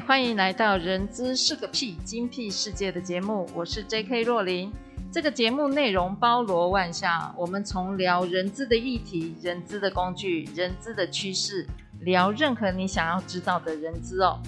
[0.00, 4.22] 欢迎来到《人资是个屁精辟世界》的节目，我是 J.K.
[4.22, 4.72] 若琳。
[5.10, 11.66] 这个节目内容包罗万象，我们从聊人资的议题、人资的工具、人资的趋势，
[12.00, 14.38] 聊任何你想要知道的人资哦。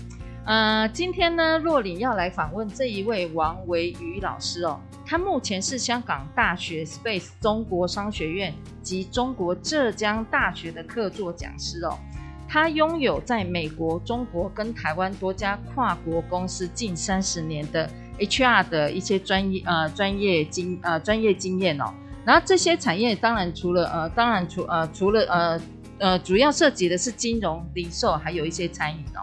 [0.44, 11.98] 呃，今天呢，若琳要来访问这一位王维宇老师哦，他目前是香港大学 Space 中国商学院及中国浙江大学的客座讲师哦。
[12.52, 21.94] 他拥有在美国、中国跟台湾多家跨国公司近三十年的 HR 的一些专业呃专业经呃专业经验哦。
[22.24, 25.60] 然后这些产业当然除了呃当然除呃除了呃
[25.98, 29.22] 呃主要涉及的是金融、零售，还有一些餐饮哦。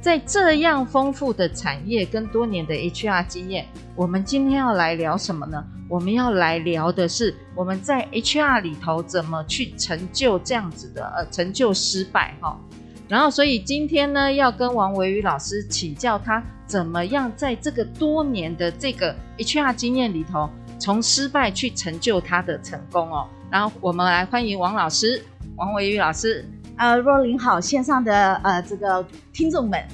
[0.00, 5.62] 在这样丰富的产业跟多年的 HR 经验，我们今天要来聊什么呢？
[5.90, 12.58] 我们要来聊的是我们在 HR 里头怎么去成就这样子的呃成就失败哈。
[13.08, 23.28] 然后所以今天呢，要跟王维宇老师请教他怎么样在这个多年的这个 HR 经验里头，从失败去成就他的成功哦。
[23.50, 25.22] 然后我们来欢迎王老师，
[25.56, 26.48] 王维宇老师。
[26.80, 29.86] 呃，若琳好，线上的呃这个听众们，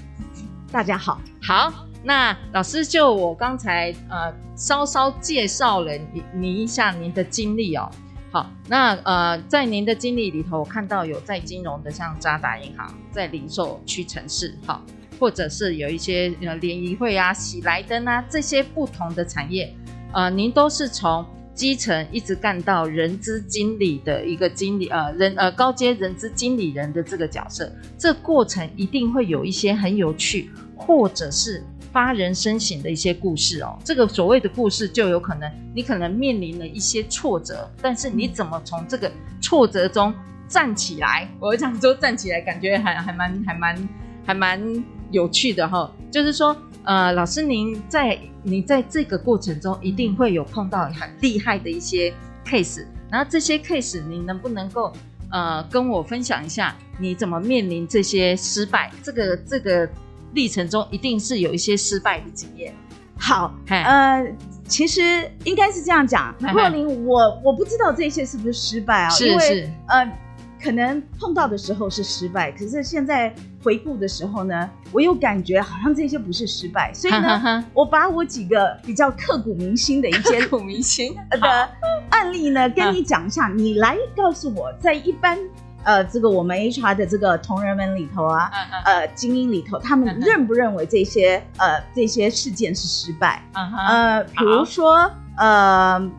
[0.71, 1.21] 大家好。
[1.43, 1.73] 好，
[2.05, 7.91] 那老师就我刚才呃稍稍介绍了你你一下您的经历哦。
[8.31, 14.81] 好，那呃在您的经历里头，我看到有在金融的，像渣打银行，在零售屈臣氏，好，
[15.19, 19.75] 或者是有一些呃联谊会啊、喜来登啊这些不同的产业，
[20.13, 21.27] 呃，您都是从。
[21.57, 33.75] 基层一直干到人资经理的一个经理，呃，人呃高阶人资经理人的这个角色，这过程一定会有一些很有趣，或者是发人深省的一些故事哦。
[33.83, 40.13] 这个所谓的故事，就有可能你可能面临了一些挫折，但是你怎么从这个挫折中
[40.47, 41.27] 站起来？
[41.41, 43.89] 我讲说站起来，感觉还还蛮还蛮
[44.27, 45.91] 还蛮有趣的哈、哦。
[46.11, 46.57] 就是说。
[46.89, 52.15] 呃，老师，您在你在这个过程中一定会有碰到很厉害的一些
[52.47, 54.93] case，然后这些 case 你能不能够
[55.33, 58.89] 呃跟我分享一下，你怎么面临这些失败？
[59.03, 59.91] 这个这个
[60.33, 62.73] 历程中一定是有一些失败的经验。
[63.19, 64.25] 好，呃，
[64.69, 69.11] 其实应该是这样讲，若琳，我我不知道这些是不是失败啊？
[69.11, 70.13] 是是，因为呃。
[70.59, 73.33] 可能碰到的时候是失败，可是现在
[73.67, 81.17] 回顾的时候呢，我又感觉好像这些不是失败，所以呢，我把我几个比较刻骨铭心的一些 刻骨铭心。
[81.31, 81.69] 的
[82.11, 85.37] 案例呢，跟你讲一下，你来告诉我，在一般
[85.83, 88.49] 呃这个我们 HR 的这个同仁们里头啊，
[88.85, 93.43] 呃精英里头，他们认不认为这些呃这些事件是失败？
[93.89, 96.11] 呃，比如说呃。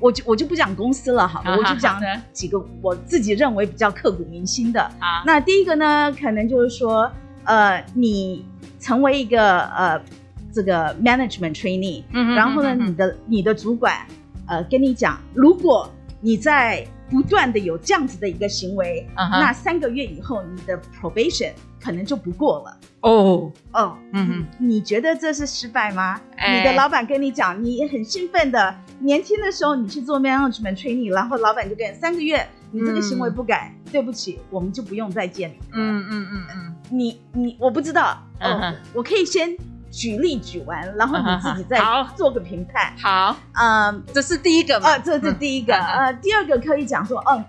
[0.00, 2.00] 我就我就不讲公司了，好了，好，我就 讲
[2.32, 4.80] 几个我自己认为比较刻骨铭心的。
[4.80, 7.10] 啊，那第一个呢，可能就是说，
[7.44, 8.44] 呃，你
[8.78, 10.00] 成为一个呃
[10.52, 13.94] 这个 management trainee，嗯，然后呢，嗯、你的你的主管
[14.46, 15.90] 呃跟你讲，如果
[16.20, 22.76] 你在不断的有这样子的一个行为，嗯、那三个月以后你的 probation 可能就不过了。
[23.00, 26.20] 哦哦，嗯哼，你觉得这是失败吗？
[26.38, 35.58] 欸、你的老板跟你讲，你很兴奋的，年轻的时候你去做 management training，然后老板就跟你三个月，你这个行为不改，嗯、对不起，我们就不用再见你。
[35.74, 39.56] 嗯嗯嗯嗯，你你我不知道，嗯、哦，我可以先。
[39.90, 41.78] 举例举完，然后你自己再
[42.14, 42.92] 做个评判。
[42.98, 44.88] 好，嗯，这是第一个嘛？
[44.88, 45.74] 呃，这是第一个。
[45.74, 47.42] 呃，第二个可以讲说，嗯，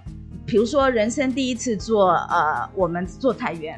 [0.45, 3.77] 比如说人生第一次做呃，我们做裁员，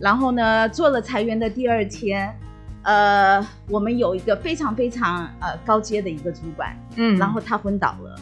[0.00, 2.36] 然后呢，做了裁员的第二天，
[2.82, 8.16] 呃，我们有一个非常非常呃高阶的一个主管，嗯，然后他昏倒了，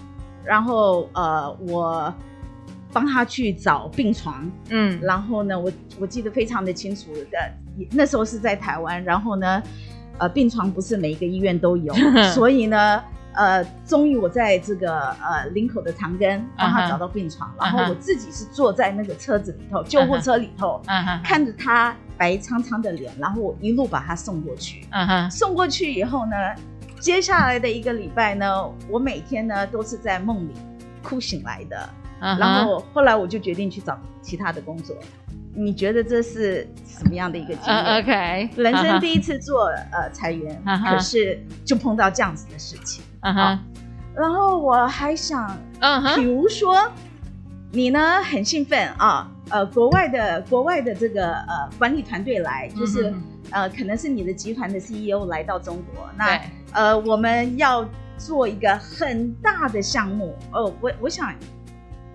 [0.45, 2.15] 然后呃，我
[2.93, 7.39] 帮他去找病床，嗯，然后呢，我我记得非常的清楚的。
[7.93, 9.63] 那时候是在台湾，然后呢，
[10.19, 11.95] 呃，病床不是每一个医院都有，
[12.35, 17.65] 所以呢，呃，终于我在这个呃林口的长庚帮他找到病床，uh -huh.
[17.65, 19.89] 然后我自己是坐在那个车子里头，uh -huh.
[19.89, 21.25] 救护车里头，uh -huh.
[21.25, 24.87] 看着他白苍苍的脸，然后我一路把他送过去。
[24.93, 25.31] Uh.
[25.31, 26.37] 送过去以后呢，
[27.01, 28.47] 接下来的一个礼拜呢，
[28.89, 30.53] 我每天呢都是在梦里
[31.03, 31.89] 哭醒来的。
[32.21, 32.39] ，uh.
[32.39, 34.95] 然后后来我就决定去找其他的工作。
[35.55, 39.85] 你觉得这是什么样的一个经历？Uh, OK， 人生第一次做、uh huh.
[39.93, 40.91] 呃 裁员， uh huh.
[40.95, 43.03] 可是就碰到这样子的事情。
[43.21, 43.57] 嗯哼、uh。
[43.57, 43.59] Huh.
[44.15, 46.17] 然后我还想，嗯、uh，huh.
[46.17, 46.77] 比如说
[47.73, 53.15] 你呢很兴奋啊，呃，国外的国外的这个呃管理团队来，就是、uh.
[53.53, 56.41] 呃可能是你的集团的 CEO 来到中国，那、uh.
[56.73, 57.85] 呃我们要
[58.19, 61.35] 做一个很大的项目，哦、呃，我我想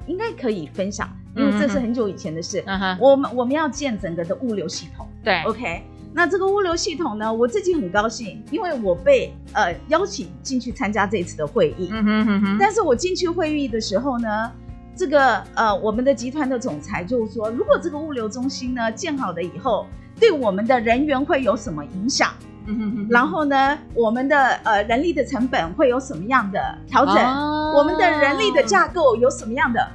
[0.05, 1.09] 应该可以分享。
[1.35, 5.83] 因为这是很久以前的事，嗯，我们我们要建整个的物流系统，对，OK，
[6.13, 14.51] 那这个物流系统呢，我自己很高兴，因为我被呃邀请进去参加这次的会议，嗯哼哼哼，但是我进去会议的时候呢，
[14.95, 19.85] 这个呃我们的集团的总裁就是说，如果这个物流中心呢建好了以后，
[20.17, 22.31] 对我们的人员会有什么影响？
[22.67, 27.15] 嗯哼哼，然后呢，我们的呃人力的成本会有什么样的调整？
[27.15, 29.85] 哦，我们的人力的架构有什么样的？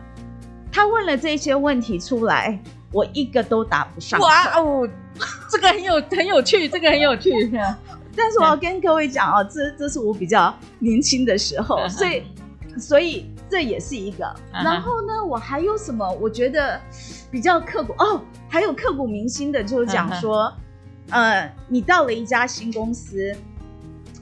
[0.73, 2.59] 他问了这些问题出来，
[2.93, 4.21] 我一个都答不上。
[4.21, 4.89] 哇哦，
[5.51, 7.31] 这个很有很有趣，这个很有趣。
[8.17, 12.23] 但是我要跟各位讲哦，这这是我比较年轻的时候，所以
[12.79, 14.25] 所以这也是一个。
[14.53, 16.09] 然后呢，我还有什么？
[16.21, 16.81] 我觉得
[17.31, 20.53] 比较刻骨哦，还有刻骨铭心的，就是讲说，
[21.11, 23.35] 呃，你到了一家新公司，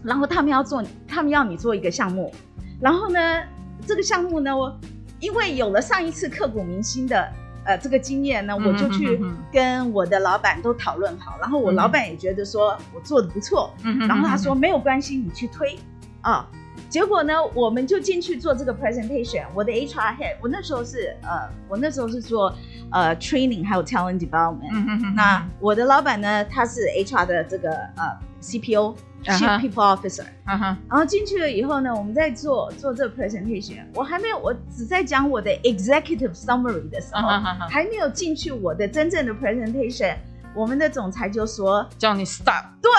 [0.03, 2.33] 然后他们要做，他们要你做一个项目，
[2.81, 3.43] 然后呢，
[3.87, 4.79] 这个项目呢，我。
[5.21, 7.33] 因为有了上一次刻骨铭心的
[7.65, 9.21] 呃这个经验呢，我就去
[9.53, 13.75] 跟我的老板都讨论好，然后我老板也觉得说我做的不错，
[14.09, 15.79] 然后他说没有关系，你去推
[16.21, 16.49] 啊。
[16.89, 19.45] 结果呢，我们就进去做这个 presentation。
[19.55, 22.55] 我的 HR head，我那时候是呃，我那时候是做
[22.91, 25.15] 呃 training 还有 talent development。
[25.15, 28.95] 那我的老板呢，他是 HR 的这个呃 CPO。
[29.25, 30.77] Chief People Officer，、uh huh.
[30.89, 37.69] 然后进去了以后呢，我们在做做这个 presentation，我还没有，我只在讲我的 executive summary 的时候，uh huh.
[37.69, 40.15] 还没有进去我的真正的 presentation，
[40.55, 42.91] 我们的总裁就说叫你 stop，对，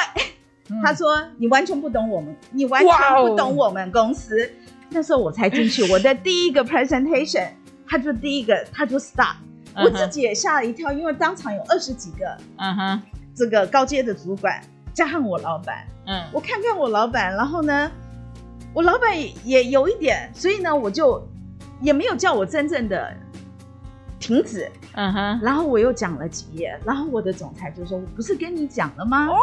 [0.69, 4.49] 嗯、他说你完全不懂我们，你完全不懂我们公司。
[4.89, 7.49] 那时候我才进去，我的第一个 presentation，
[7.87, 9.35] 他就第一个他就 stop，、
[9.75, 9.83] uh huh.
[9.85, 13.01] 我自己也吓了一跳，因为当场有二十几个，嗯哼、uh，huh.
[13.35, 14.61] 这个高阶的主管。
[14.91, 17.89] 加上我老板，嗯，我看看我老板，然后呢，
[18.73, 21.25] 我老板也有一点，所以呢，我就
[21.79, 23.15] 也没有叫我真正的
[24.19, 29.37] 停止，嗯哼，然后我又讲了几页，然后我的总裁就说：“我不是跟你讲了吗？”哇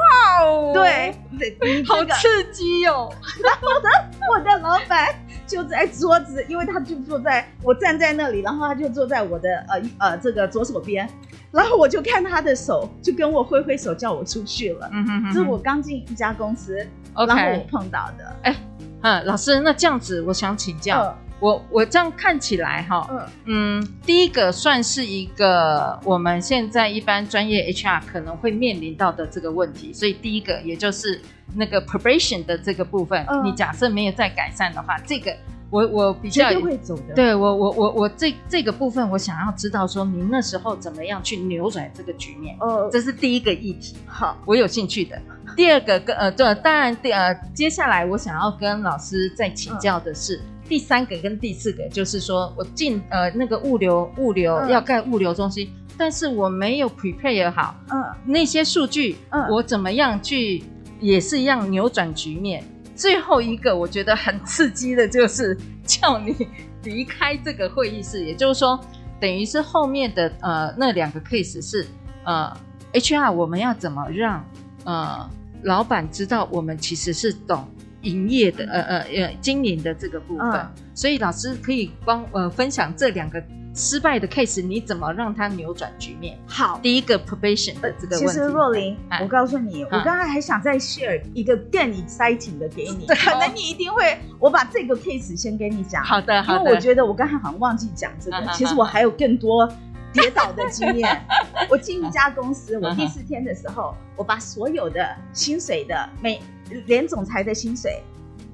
[0.44, 3.11] 哦，对，你好刺激哦！
[3.43, 3.88] 然后呢，
[4.31, 5.14] 我的老板
[5.46, 11.08] 就在桌子，因为他就坐在我站在那里，然后他就坐在我的呃呃这个左手边。
[11.52, 14.88] 然后我就看他的手，就跟我挥挥手叫我出去了。
[14.93, 16.76] 嗯哼哼，这是我刚进一家公司.
[17.14, 18.37] 然后我碰到的。
[18.43, 18.56] 哎，
[19.00, 31.20] 嗯，老师，那这样子，我想请教，呃、我我这样看起来哈，嗯、嗯，第一个算是一个我们现在一般专业 HR 可能会面临到的这个问题，所以第一个也就是
[31.54, 35.34] 那个 probation 的这个部分，呃、你假设没有再改善的话，这个。
[35.68, 42.56] 我我比较会走的，对我我我我这这个部分，我想要知道说，您那时候怎么样去扭转这个局面？
[42.60, 43.96] 哦，这是第一个议题。
[44.06, 45.20] 好，我有兴趣的。
[45.56, 60.62] 第二个跟呃，对，当然第呃，接下来我想要跟老师再请教的是，第三个跟第四个，就是说我进呃那个物流物流要盖物流中心，但是我没有 prepare 好，嗯，那些数据，嗯，我怎么样去
[61.00, 62.64] 也是一样扭转局面？
[62.94, 66.35] 最后一个我觉得很刺激的就是叫你
[66.82, 68.80] 离开这个会议室，也就是说，
[69.20, 71.87] 等于是后面的呃那两个 case 是
[72.25, 72.50] 呃
[72.92, 74.42] HR 我们要怎么让
[74.85, 75.28] 呃
[75.62, 77.68] 老板知道我们其实是懂
[78.06, 83.42] 营业的呃呃呃经营的这个部分，嗯、所以老师可以帮呃分享这两个。
[83.78, 86.38] 失败的 case，你怎么让它扭转局面？
[86.46, 88.26] 好，第一个 probation 的这个问题。
[88.26, 96.02] 其实若琳，啊、我告诉你，啊、我刚才还想再 share 一个更 exciting 的给你， 可能你一定会，我把这个 case 先跟你讲。
[96.02, 96.58] 好的，好的。
[96.60, 99.70] 因为我觉得我刚才好像忘记讲这个，啊、其实我还有更多
[100.10, 101.06] 跌倒的经验。
[101.14, 101.22] 啊、
[101.68, 106.40] 我进一家公司，我第四天的时候，我把所有的薪水的每
[106.87, 108.02] 连总裁的薪水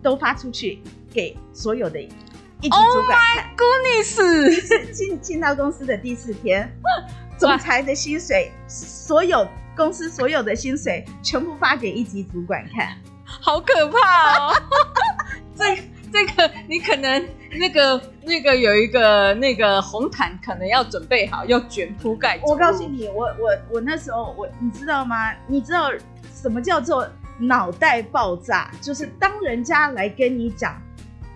[0.03, 0.81] 都发出去
[1.13, 2.01] 给所有的。
[2.01, 4.91] 一级主管看，Oh my goodness！
[4.95, 6.73] 进进到公司的第四天，
[7.37, 9.45] 总裁的薪水，所有
[9.77, 14.55] 公司所有的薪水全部发给一级主管看， 好可怕哦！
[15.57, 15.77] 这
[16.13, 17.29] 这个你可能
[17.59, 22.39] 那个那个有一个那个红毯，可能要准备好，要卷铺盖。
[22.45, 25.35] 我告诉你，我我我那时候我你知道吗？
[25.49, 25.91] 你知道
[26.33, 27.09] 什么叫做
[27.39, 28.71] 脑袋爆炸？
[28.81, 30.81] 就是当人家来跟你讲。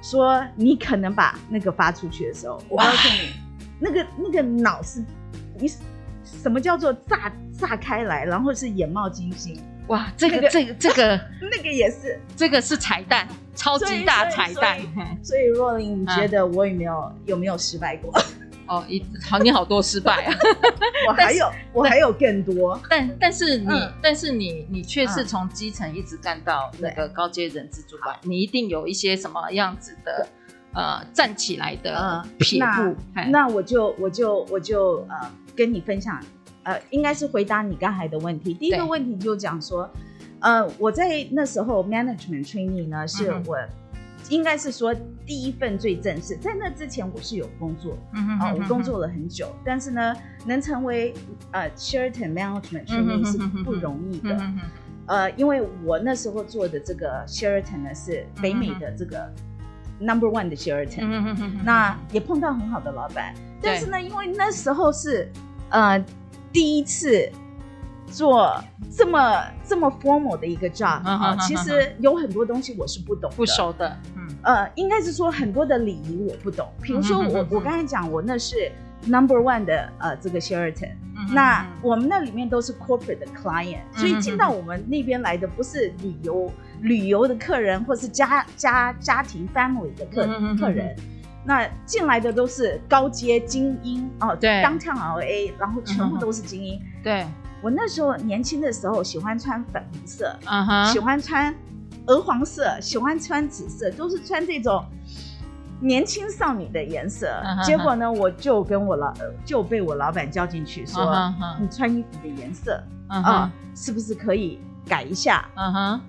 [0.02, 3.32] 说你可能把那个发出去的时候，我告诉你，
[3.80, 5.04] 那个那个脑是，
[5.58, 5.68] 你
[6.22, 9.60] 什么叫做炸炸开来，然后是眼冒金星。
[9.88, 13.26] 哇，这个、那个、这个这 个那个也是，这个是彩蛋，
[13.56, 14.78] 超级大彩蛋。
[15.24, 18.12] 所以若琳，你觉得我有没有、嗯、有没有失败过？
[18.68, 20.34] 哦，一好，你好多失败啊！
[21.08, 22.80] 我还有，我还有更多。
[22.90, 30.28] 但但是你，嗯、但是你，你却是从基层一直干到那个高阶人资主管，你一定有一些什么样子的
[30.74, 32.96] 呃站起来的撇步。
[33.14, 36.20] 那那我就我就我就呃跟你分享，
[36.64, 38.52] 呃，应该是回答你刚才的问题。
[38.54, 39.88] 第一个问题就讲说，
[40.40, 43.56] 呃，我在那时候 management training 呢，是我。
[43.56, 43.68] 嗯
[44.28, 50.14] 应该是说第一份最正式，在那之前我是有工作，啊、嗯啊，我工作了很久，但是呢，
[50.44, 51.14] 能成为
[51.52, 54.60] 呃 Sheraton Management Training 是不容易的，嗯、
[55.06, 59.32] 呃，因为我那时候做的这个 Sheraton 呢是北美的这个
[60.00, 65.30] Number One 的 Sheraton，、嗯、那也碰到很好的老板，但是呢，因为那时候是
[65.70, 66.04] 呃
[66.52, 67.30] 第一次。
[68.08, 68.54] 做
[68.88, 76.68] 这么这么 formal 的一个 job 啊，其实有很多东西我是不懂的，不熟的，嗯，呃，应该是说很多的礼仪我不懂。
[76.80, 78.70] 比如说我我刚才讲我那是
[79.06, 80.92] number one 的呃这个 Sheraton，
[81.32, 86.50] 那我们那里面都是 corporate 的 client，所以进到我们那边来的不是旅游
[86.80, 90.26] 旅游的客人，或是家家家庭 family 的客
[90.58, 90.94] 客人，
[91.44, 97.26] 那进来的都是高阶精英哦，对，downtown LA，然后全部都是精英，对。
[97.62, 100.92] 我那时候年轻的时候喜欢穿粉红色，uh huh.
[100.92, 101.52] 喜欢穿
[102.06, 104.84] 鹅黄色，喜欢穿紫色，都是穿这种
[105.80, 107.26] 年轻少女的颜色。
[107.44, 107.66] Uh huh.
[107.66, 109.12] 结果呢，我就跟我老
[109.44, 111.56] 就被我老板叫进去说：“uh huh.
[111.60, 116.00] 你穿衣服的颜色啊、uh 是不是可以改一下？”嗯哼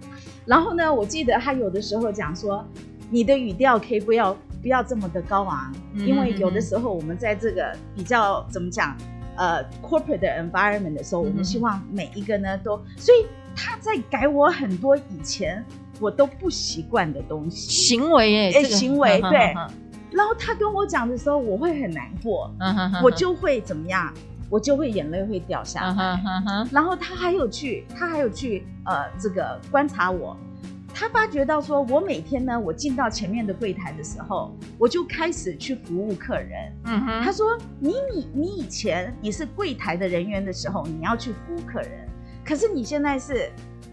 [0.45, 2.65] 然后呢，我记得他有的时候讲说
[3.09, 6.05] ：“你的语调可以不要不要这么的高昂，uh.
[6.05, 8.95] 因为有的时候我们在这个比较怎么讲？”
[9.37, 15.63] 呃，corporate 的 environment 的时候，我们希望每一个呢都，所以他在改我很多以前
[15.99, 19.53] 我都不习惯的东西，行为哎，行为对。
[20.11, 22.51] 然后他跟我讲的时候，我会很难过，
[23.03, 24.13] 我就会怎么样，
[24.49, 26.19] 我就会眼泪会掉下来。
[26.71, 30.35] 然后他还有去，他还有去呃，这个观察我。
[30.99, 36.73] 他发觉到说，我每天呢，我进到前面的柜台的时候，我就开始去服务客人。
[36.85, 42.09] 嗯哼，他说：“你你你以前你是柜台的人员的时候，你要去服务客人，
[42.43, 43.51] 可是你现在是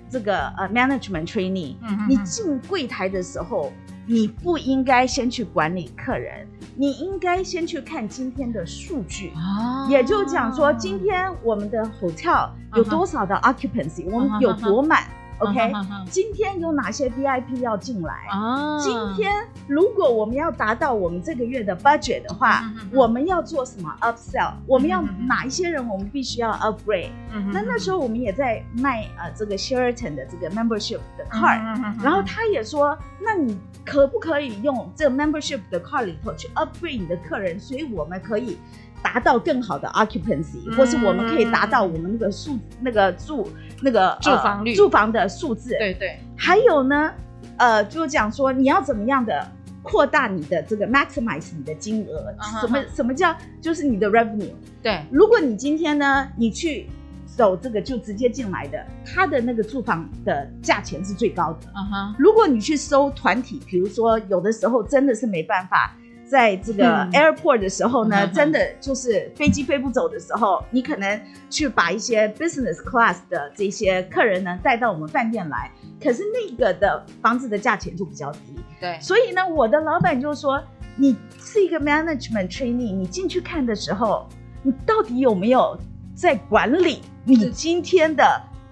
[0.08, 3.72] 这个呃 management trainee，嗯哼，你进柜台的时候，
[4.06, 6.46] 你不应该先去管理客人，
[6.76, 9.32] 你应该先去看今天的数据。
[9.34, 15.04] 哦，也就讲说，今天我们的 hotel 有多少的 occupancy，我们有多满。”
[15.38, 15.72] OK，
[16.10, 18.14] 今天有哪些 VIP 要进来？
[18.30, 19.32] 啊，今天
[19.66, 24.52] 如果我们要达到我们这个月的 budget 的话，我们要做什么 upsell？
[24.66, 25.86] 我们要哪一些人？
[25.88, 27.10] 我们必须要 upgrade？
[27.32, 31.60] 嗯，那那时候我们也在卖啊这个 Sheraton 的这个 membership 的 card，
[32.02, 37.58] 然后他也说，那你可不可以用这个 membership 的 card 里头去 upgrade 你的客人？
[37.58, 38.58] 所以我们可以。
[39.04, 43.46] 达到更好的 occupancy，、嗯、或是我们可以达到我们那个数那个住
[43.82, 45.76] 那个住房率、呃、住房的数字。
[45.78, 46.18] 对对。
[46.34, 47.12] 还有呢，
[47.58, 49.46] 呃，就讲说你要怎么样的
[49.82, 54.54] 扩大你的这个 maximize 你的金额，什么什么叫就是你的 revenue？
[54.82, 55.02] 对。
[55.10, 56.88] 如果你今天呢，你去
[57.26, 61.68] 走这个就直接进来的，他的那个住房的价钱是最高的。
[61.76, 62.14] 嗯哼。
[62.18, 65.94] 如果你去收团体，比如说有的时候真的是没办法。
[66.34, 75.70] 在这个 airport 的时候呢，嗯、真的就是飞机飞不走的时候，嗯、你可能去把一些 business class 的这些客人呢带到我们饭店来，
[76.02, 78.56] 可是那个的房子的价钱就比较低。
[78.80, 80.60] 对，所以呢，我的老板就说，
[80.96, 84.28] 你是一个 management trainee，你进去看的时候，
[84.64, 85.78] 你到底有没有
[86.16, 88.24] 在管理你今天的？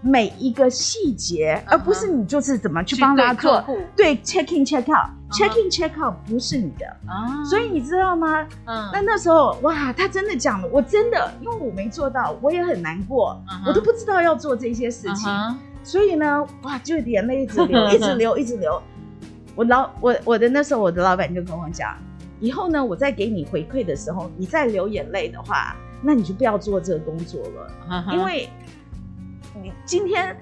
[0.04, 3.64] 每一个细节，而不是你就是怎么去帮他做。
[3.97, 7.44] 对，check in check out，check in check out 不是你的啊。
[7.44, 8.42] 所以你知道吗？
[8.66, 8.90] 嗯。
[8.92, 15.30] 那那时候哇，他真的讲了，我真的因为我没做到，我也很难过，我都不知道要做这些事情。
[15.85, 18.82] 所以呢，哇，就眼泪一直流，一直流，一直流。
[19.54, 21.97] 我老我我的那时候，我的老板就跟我讲，
[22.40, 28.49] 以后呢，我再给你回馈的时候，你再流眼泪的话，那你就不要做这个工作了，因为。
[29.61, 30.37] 你今天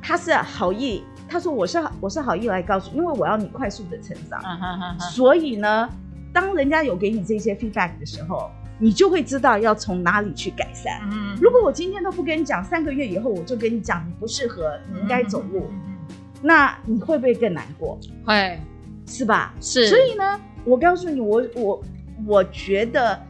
[0.00, 5.88] 他是好意，他说我是我是好意来告诉，因为我要你快速的成长，啊啊啊、所以呢，
[6.32, 11.00] 当人家有给你这些 feedback 的时候，你就会知道要从哪里去改善。
[11.12, 16.06] 嗯、如果我今天都不跟你讲，三个月以后我就跟你讲你不适合，你应该走路，嗯、
[16.42, 17.98] 那你会不会更难过？
[18.26, 18.60] 会，
[19.06, 19.54] 是吧？
[19.60, 19.86] 是。
[19.88, 21.82] 所以呢，我告诉你，我我
[22.26, 23.20] 我觉得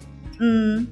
[0.41, 0.87] 嗯，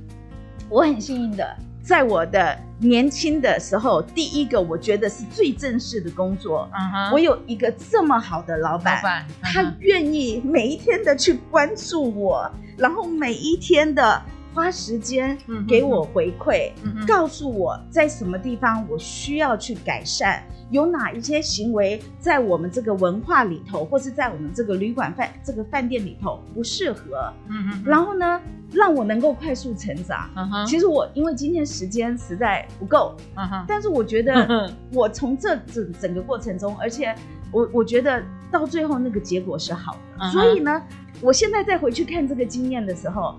[0.68, 14.22] 我很幸运的，在我的年轻的时候，第一个我觉得是最正式的工作，嗯哼，我有一个这么好的老板，老板，他愿意每一天的去关注我，然后每一天的。
[14.54, 15.36] 花时间
[15.68, 16.72] 给我回馈，
[17.06, 27.32] 告诉我在什么地方我需要去改善，有哪一些行为在我们这个文化里头，或是在我们这个旅馆饭这个饭店里头不适合。
[27.48, 27.82] 嗯嗯。
[27.86, 28.40] 然后呢，
[28.72, 30.28] 让我能够快速成长。
[30.66, 33.16] 其实我因为今天时间实在不够。
[33.68, 37.14] 但是我觉得我从这整整个过程中，而且
[37.52, 40.24] 我我觉得到最后那个结果是好的。
[40.24, 40.82] 嗯、所以呢，
[41.20, 43.38] 我现在再回去看这个经验的时候。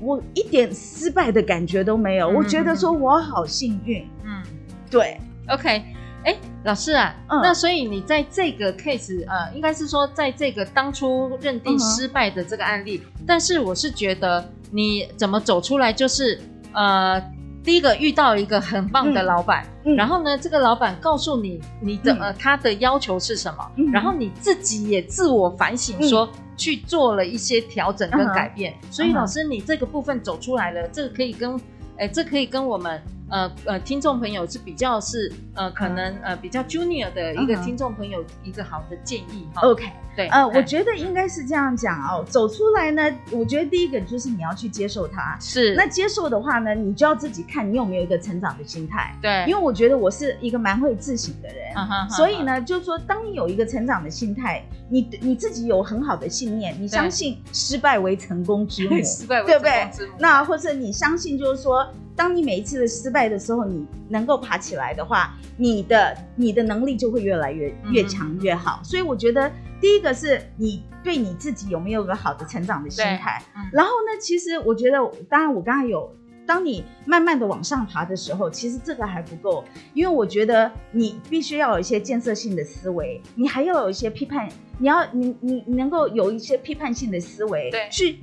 [0.00, 4.06] 我我一点失败的感觉都没有，嗯、我觉得说我好幸运。
[4.24, 4.42] 嗯，
[4.90, 16.40] 对，OK，哎、欸，老师啊，嗯、那所以你在这个 case，呃，应该是说在这个当初认定失败的这个案例，嗯、但是我是觉得你怎么走出来，就是
[16.72, 17.20] 呃，
[17.64, 26.28] 第一个遇到一个很棒的老板，嗯、然后呢，这个老板告诉你你怎么、嗯、他的要求是什么，嗯、然后你自己也自我反省说。
[26.52, 28.94] 嗯去做了一些调整跟改变，uh.
[28.94, 30.90] 所以老师，你这个部分走出来了，uh.
[30.92, 31.58] 这个可以跟，
[31.96, 33.00] 哎，这可以跟我们。
[33.32, 39.62] 呃呃，听众朋友是比较是呃，可能呃比较 junior 的一个听众朋友一个好的建议哈。
[39.62, 42.22] OK，对，呃，我觉得应该是这样讲哦。
[42.28, 45.34] 走出来呢，我觉得第一个就是你要去接受它。
[45.40, 45.74] 是。
[45.74, 49.16] 那接受的话呢，你就要自己看你有没有一个成长的心态。
[49.22, 49.46] 对。
[49.48, 60.12] 因为我觉得我是一个蛮会自省的人，所以呢，就是说，当你有一个成长的心态，你你自己有很好的信念，你相信失败为成功之母， 失败为成功之母。
[60.18, 61.88] 那或者你相信，就是说。
[62.22, 68.78] 当你每一次的失败的时候，你能够爬起来的话，你的你的能力就会越来越越强越好。
[68.80, 69.50] 嗯、所以我觉得
[69.80, 73.42] 第一个是你对你自己有没有个好的成长的心态。
[73.56, 76.14] 嗯、然后呢，其实我觉得，当然我刚才有，
[76.46, 88.20] 当你慢慢的往上爬的时候，其实这个还不够，因为我觉得你必须要有一些建设性的思维，你还要有一些批判，你要你你能够有一些批判性的思维，对，去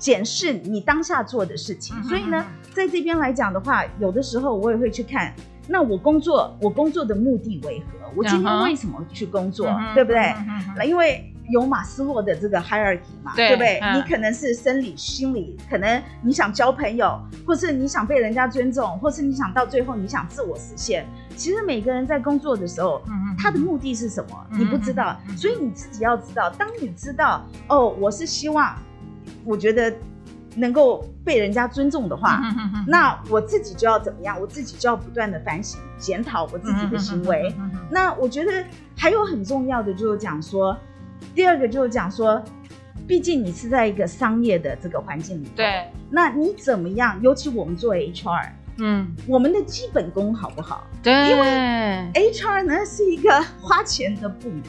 [0.00, 2.02] 检视你当下做的事情。
[2.02, 2.44] 所以呢。
[2.72, 5.34] 在这边来讲的话，有的时候我也会去看，
[5.66, 8.08] 那我工作，我工作的目的为何？
[8.14, 9.92] 我今天为什么去工作？Uh.
[9.92, 10.32] 对不对？
[10.76, 10.86] 那、uh.
[10.86, 13.96] 因为有马斯洛的这个 hierarchy 嘛，对，对不对？Uh.
[13.96, 21.04] 你可能是生理、心理，可能你想交朋友，或是你想被人家尊重，或是你想到最后你想自我实现。
[21.36, 23.42] 其实每个人在工作的时候，uh.
[23.42, 24.46] 他的目的是什么？
[24.56, 26.48] 你不知道，所以你自己要知道。
[26.50, 28.76] 当你知道，哦，我是希望，
[29.50, 29.92] 我觉得。
[30.56, 32.42] 能够被人家尊重的话，
[32.84, 34.36] 那我自己就要怎么样？
[34.40, 37.54] 我自己就要不断的反省、检讨我自己的行为。
[37.88, 38.52] 那我觉得
[38.96, 40.76] 还有很重要的就是讲说，
[41.36, 42.42] 第二个就是讲说，
[43.06, 47.16] 毕竟你是在一个商业的这个环境里头，对，那你怎么样？
[47.22, 50.84] 尤其我们做 HR，嗯，我们的基本功好不好？
[51.00, 54.64] 对，因为 HR 呢是一个花钱的部门。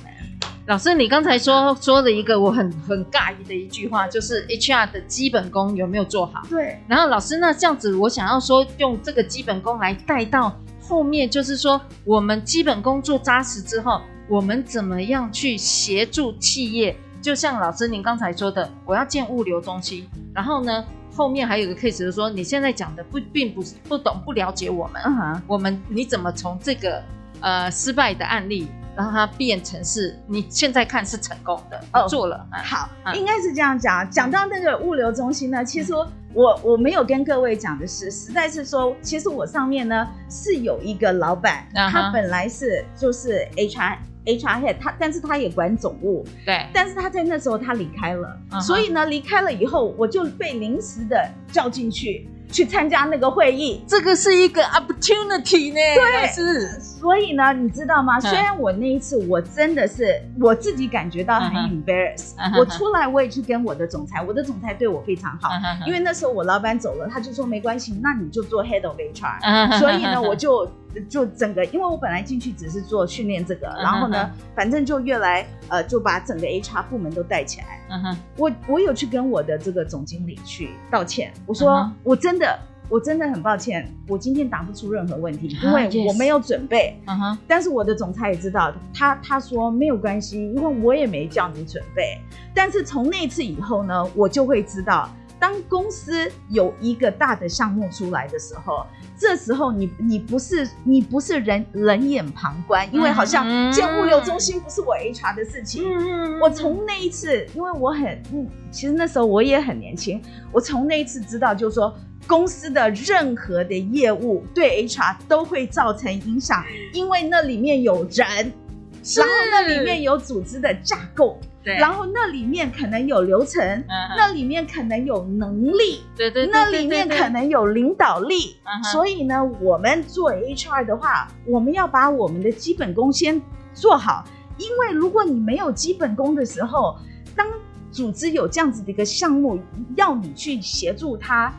[0.68, 6.44] 老师，你刚才说说了一个我很很尬异的一句话，就是 HR 的基本功有没有做好？
[6.50, 6.80] 对。
[6.88, 16.96] 然后老师，那这样子，我想要说用这个基本功来带到后面，就是说我们基本功做扎实之后，我们怎么样去协助企业？
[17.22, 27.04] 就像老师您刚才说的，我要建物流中心，然后呢，后面还有一个 case 就是说，你现在讲的不并不是不懂不了解我们，嗯哼，我们你怎么从这个
[27.40, 28.68] 呃失败的案例？
[28.96, 32.46] 让它变成是你现在看是成功的哦，做了。
[32.52, 34.10] 嗯、好，嗯、应该是这样讲。
[34.10, 35.94] 讲到那个物流中心呢，其实
[36.34, 52.30] 我我没有跟各位讲的是，实在是说，其实我上面呢是有一个老板，嗯、他本来是就是 HR HR head，他但是他也管总务，对，但是他在那时候他离开了，所以呢离开了以后，我就被临时的叫进去。
[52.52, 55.80] 去参加那个会议，这个是一个 opportunity 呢。
[55.96, 56.80] 对，是。
[57.02, 58.20] 所以呢，你知道吗？
[58.20, 65.50] 虽然我那一次我真的是我自己感觉到很 embarrass，我出来我也去跟我的总裁，我的总裁对我非常好，
[65.88, 69.80] 因为那时候我老板走了，他就说没关系，那你就做 head of HR。
[69.80, 70.70] 所以呢，我就
[71.10, 77.80] 就整个，因为我本来进去只是做训练这个，然后呢，反正就越来呃就把整个 HR 部门都带起来。
[77.90, 82.60] 嗯哼我我有去跟我的这个总经理去道歉，我说我真的。
[82.90, 87.00] 我真的很抱歉，我今天答不出任何问题，因为我没有准备。
[87.08, 87.38] 嗯哼。
[87.48, 92.20] 但是我的总裁也知道，他他说没有关系，因为我也没叫你准备。
[92.54, 98.86] 但是从那次以后呢，我就会知道，当公司有一个大的项目出来的时候，
[99.22, 105.84] 这时候你你不是你不是人冷眼旁观，因为好像建物流中心不是我 HR 的事情。
[105.86, 110.20] 嗯、我从那一次，因为我很嗯，其实那时候我也很年轻，
[110.52, 121.40] 我从那一次知道，就是说公司的任何的业务对 HR 都会造成影响，因为那里面有人，然后那里面有组织的架构。
[121.64, 128.58] 对，然后那里面可能有流程，嗯、那里面可能有能力，对对，那里面可能有领导力。
[128.64, 133.42] 嗯、所以呢，我们做 HR 的话，我们要把我们的基本功先
[133.74, 134.24] 做好。
[134.58, 136.96] 因为如果你没有基本功的时候，
[137.36, 137.48] 当
[137.92, 139.60] 组织有这样子的一个项目
[139.96, 141.54] 要你去协助他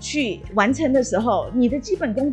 [0.00, 2.32] 去完成的时候，你的基本功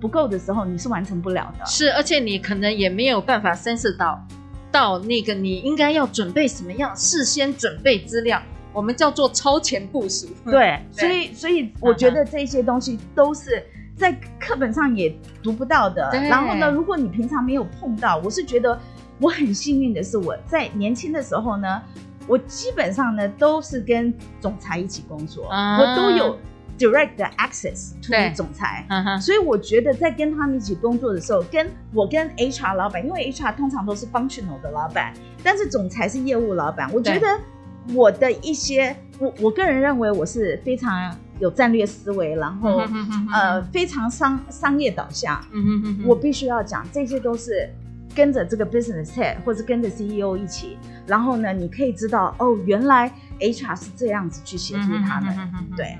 [0.00, 1.66] 不够的时候，你是完成不了的。
[1.66, 4.20] 是，而且你可能也没有办法 sense 到。
[4.70, 6.94] 到那个你应该要准备什么样？
[6.94, 8.40] 事先准备资料，
[8.72, 10.28] 我们叫做超前部署。
[10.44, 13.62] 对，对 所以所以我觉得这些东西都是
[13.96, 16.10] 在课本上也读不到的。
[16.28, 18.78] 然后呢，如果你平常没有碰到，我是觉得
[19.20, 21.82] 我很幸运的是，我在年轻的时候呢，
[22.26, 26.38] 我基本上呢都是跟总裁一起工作，啊、我都有。
[26.80, 28.86] Direct access to 总裁，
[29.20, 35.12] 所以我觉得在跟他们一起工作的时候，跟我跟 HR 老板，因为 HR 通常都是 functional 的老板，
[35.44, 36.90] 但是总裁是业务老板。
[36.90, 37.26] 我觉得
[37.92, 42.82] 我的一些，我我个人认为我是非常有战略思维，然后
[43.30, 45.38] 呃非常商商业导向。
[46.06, 47.68] 我必须要讲，这些都是
[48.14, 55.36] 跟着这个 business head 或者跟着 CEO 一起，然后呢，你可以知道哦，原来 HR 是这样子去协助他们，
[55.76, 55.98] 对。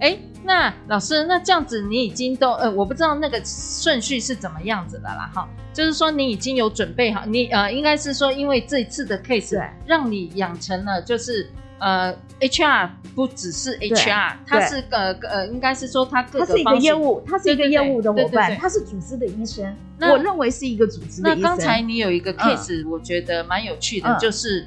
[0.00, 21.42] 哎，那老师，那这样子你已经都呃，我不知道那个顺序是怎么样子的啦，哈，就是说你已经有准备好，你呃，应该是说因为这一次的 case 让你养成了，就是呃，HR 不只是 HR，他是个呃，应该是说他各个他是一个业务，他是一个业务的伙伴，他是组织的医生，我认为是一个组织的医生。
[21.42, 24.66] 那刚才你有一个 case，我觉得蛮有趣的，就是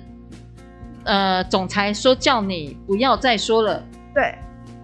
[1.05, 4.35] 呃，总裁说叫你不要再说了，对。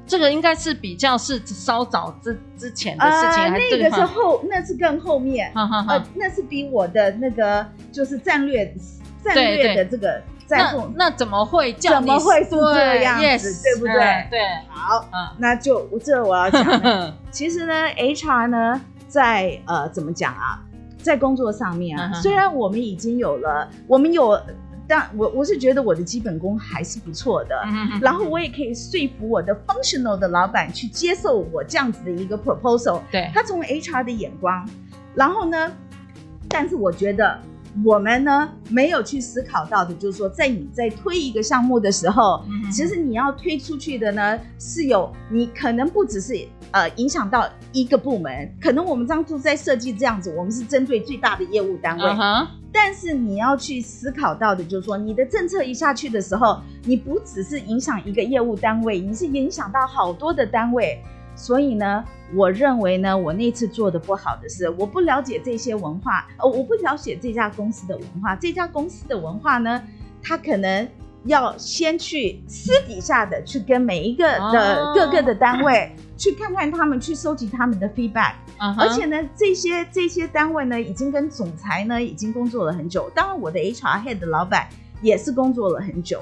[0.09, 8.75] 这个应该是比较是稍早之之前的事情，呃、还是那个是后，那是更后面，哈哈哈呃，那是比我的那个就是战略
[9.23, 10.19] 战略的这个。
[10.51, 14.27] 那那怎么会怎么会是这样子，对，对不对？
[14.31, 16.65] 对，好，嗯，那就这我要讲。
[17.29, 20.59] 其实呢，HR 呢，在呃怎么讲啊，
[21.03, 24.41] 在工作上面啊，虽然我们已经有了，我们有。
[24.89, 27.56] 但我我是觉得我的基本功还是不错的，
[28.02, 32.99] 然后我也可以说服我的 functional 的老板去接受我这样子的一个 proposal。
[33.12, 34.67] 对，他从 HR 的眼光，
[35.13, 35.71] 然后呢，
[36.47, 37.39] 但是我觉得
[37.86, 46.34] 我们呢没有去思考到的，就是说在你在推一个项目的时候，其实你要推出去的呢是有你可能不只是
[46.71, 52.04] 呃影响到一个部门，可能我们当初在设计这样子，我们是针对最大的业务单位。
[52.04, 52.47] Uh-huh.
[52.71, 61.01] 但是你要去思考到的，就是说，你的政策一下去的时候，你不只是影响一个业务单位，你是影响到好多的单位。
[61.36, 62.03] 所以呢，
[62.36, 68.36] 我认为呢，我那次做的不好的是，我不了解这些文化，呃，我不了解这家公司的文化。
[68.36, 69.82] 这家公司的文化呢，
[70.21, 70.88] 它可能
[71.23, 75.91] 要先去私底下的去跟每一个的各个的单位。
[75.95, 76.08] Oh.
[76.19, 78.82] 去看看他们，去收集他们的 feedback，、uh -huh.
[78.82, 83.10] 而且呢，这些这些单位呢，已经跟总裁呢已经工作了很久。
[83.15, 84.67] 当然，我的 HR head 的老板
[85.01, 86.21] 也是工作了很久，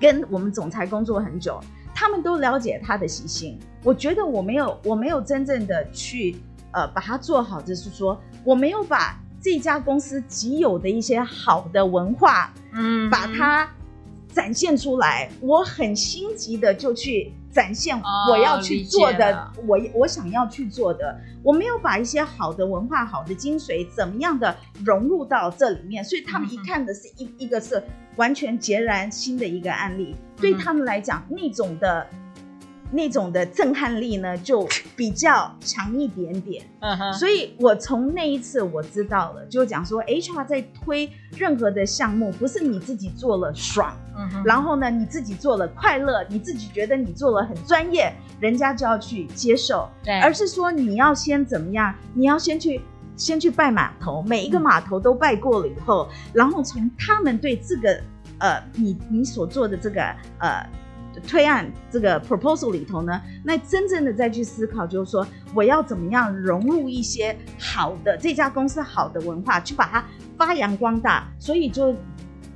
[0.00, 1.60] 跟我们总裁工作很久，
[1.94, 3.58] 他们都了解他的习性。
[3.84, 6.36] 我觉得我没有，我没有真正的去
[6.72, 13.70] 呃把它做好，就是说我没有把这家公司既有的一些好的文化，嗯、uh 把它
[14.28, 15.30] 展现出来。
[15.42, 17.34] 我很心急的就去。
[17.52, 27.82] 展现我要去做的，哦、我我想要去做的，我没有把一些好的文化、好的精髓，怎么样的融入到这里面，所以他们一看的是一、嗯、一个是
[28.16, 32.06] 完全截然新的一个案例，嗯、对他们来讲，那种的。
[32.94, 36.62] 那种的震撼力呢，就比较强一点点。
[36.80, 51.94] 嗯哼，所以我从那一次我知道了，就讲说，HR 在推任何的项目，不是你自己做了爽，嗯哼，然后呢，你自己做了快乐，你自己觉得你做了很专业，人家就要去接受，对，而是说你要先怎么样？
[52.14, 52.80] 你要先去
[53.16, 58.00] 先去拜码头，每一个码头都拜过了以后，嗯、然后从他们对这个
[58.38, 60.02] 呃，你你所做的这个
[60.38, 60.66] 呃。
[61.28, 70.02] 推案这个 proposal 里头呢，那真正的再去思考，就是说我要怎么样融入一些好的这家公司好的文化，去把它
[70.38, 71.28] 发扬光大。
[71.38, 71.94] 所以就，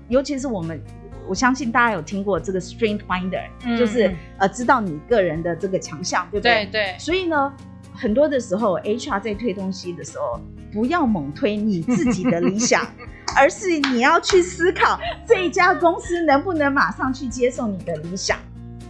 [0.08, 0.80] 尤其是我们
[1.28, 6.66] 我相信大家有听过这个 Strength Finder，、嗯、就是呃知道你个人的这个强项，对不对？
[6.66, 6.96] 对对。
[6.98, 7.52] 所以呢，
[7.94, 10.40] 很多的时候 HR 在推东西的时候，
[10.72, 12.86] 不要猛推你自己的理想，
[13.36, 18.38] 而是你要去思考这一家公司能不能马上去接受你的理想。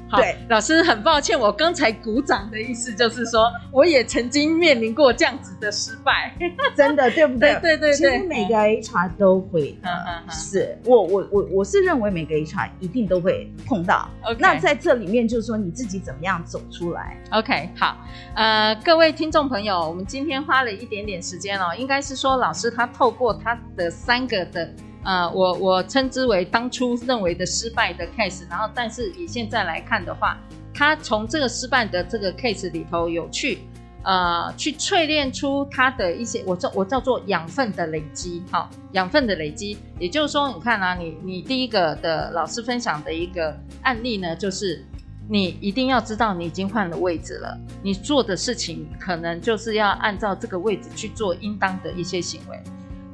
[0.09, 6.33] 好对，老师很抱歉，我刚才鼓掌的意思就是说，我也曾经面临过这样子的失败，
[6.77, 7.55] 真的对不对？
[7.61, 14.09] 对对对，其实每个 HR 都会嗯，嗯、是我我我我是认为每个 HR 一定都会碰到。
[14.25, 14.37] Okay.
[14.39, 17.97] 那在这里面就是说你自己怎么样走出来？OK，好，
[18.35, 24.71] 呃，各位听众朋友，我们今天花了一点点时间哦，应该是说老师他透过他的三个的。
[25.07, 30.37] 呃，我我称之为当初认为的失败的 case，然后但是以现在来看的话，
[30.75, 33.61] 他从这个失败的这个 case 里头有去
[34.03, 44.85] 呃去淬炼出他的一些我叫我叫做养分的累积，哈、哦，养分的累积，也就是说，你看啊，你你第一个的老师分享的一个案例呢，就是
[45.29, 52.61] 你一定要知道你已经换了位置了，你做的事情可能就是要按照这个位置去做应当的一些行为。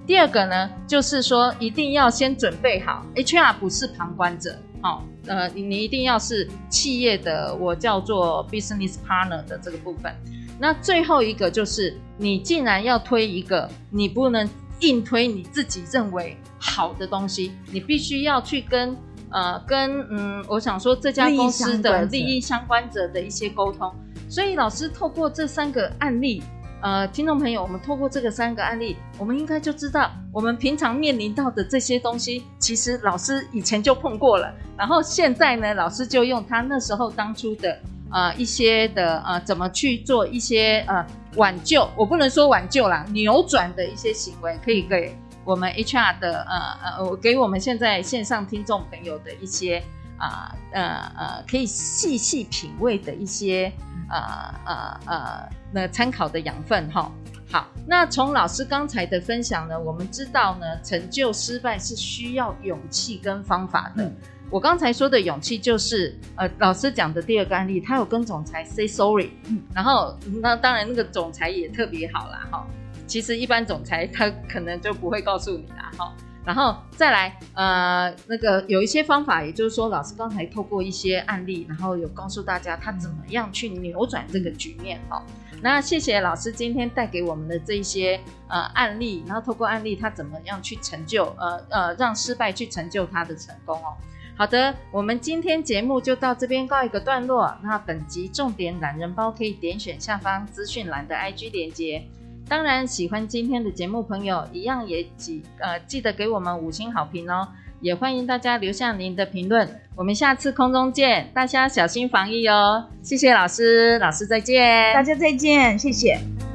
[0.05, 10.13] 第二个呢，就是说一定要先准备好，HR 不是旁观者，好、哦，呃，你你一定要是企业的，我叫做 business partner 的这个部分。
[10.59, 14.49] 那最后一个就是，你既然要推一个，你不能
[14.81, 18.97] 硬推你自己认为好的东西，你必须要去跟
[19.31, 23.93] 呃跟嗯，我想说这家公司的利益相关者的一些沟通。
[24.29, 26.43] 所以老师透过这三个案例。
[26.83, 34.53] 呃，听众朋友，我们透过这个三个案例，我们应该就知道，我们平常面临到的这些东西，其实老师以前就碰过了。
[34.77, 37.79] 然后现在呢，老师就用他那时候当初的
[38.11, 49.81] 呃一些的呃怎么去做一些呃挽救，我不能说挽救啦，扭转的一些行为，可以给我们 HR 的呃呃，给我们现在线上听众朋友的一些
[50.23, 53.73] 啊呃呃，呃可以细细品味的一些。
[54.11, 54.21] 呃
[54.67, 57.11] 呃呃，那参考的养分哈，
[57.51, 64.05] 好，那从老师刚才的分享呢，我们知道呢，成就失败是需要勇气跟方法的。
[64.05, 64.15] 嗯、
[64.51, 72.67] 我刚才说的勇气就是，呃，老师讲的第二个案例，他有跟总裁 say sorry，嗯，然后那当然那个总裁也特别好啦，哈，
[73.07, 76.15] 其实一般总裁他可能就不会告诉你啦，哈。
[76.45, 85.23] 然后再来，呃，那个有一些方法，也就是说，老师刚才透过一些案例，然后有告诉大家他怎么样去扭转这个局面哦。
[85.61, 93.95] 那谢谢老师今天带给我们的这一些呃案例，然后透过案例他怎么样去成就，呃呃，让失败去成就他的成功哦。
[94.37, 97.55] 好的，我们今天节目就到这边告一个段落。
[97.63, 102.03] 那本集重点懒人包可以点选下方资讯栏的 IG 连接。
[102.49, 107.49] 当然，喜欢今天的节目朋友，一样也记呃记得给我们五星好评哦，
[107.81, 109.69] 也欢迎大家留下您的评论。
[109.97, 112.89] 我们下次空中见，大家小心防疫哦。
[113.03, 116.52] 谢谢老师，老师再见，大家再见，谢谢。